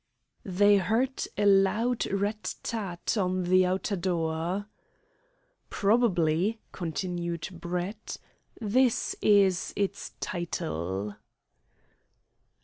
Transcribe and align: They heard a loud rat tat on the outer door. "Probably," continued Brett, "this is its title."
They 0.49 0.77
heard 0.77 1.27
a 1.37 1.45
loud 1.45 2.07
rat 2.07 2.55
tat 2.63 3.15
on 3.19 3.43
the 3.43 3.67
outer 3.67 3.95
door. 3.95 4.65
"Probably," 5.69 6.59
continued 6.71 7.49
Brett, 7.51 8.17
"this 8.59 9.15
is 9.21 9.73
its 9.75 10.13
title." 10.19 11.17